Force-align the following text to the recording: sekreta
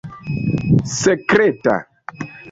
sekreta 0.95 1.75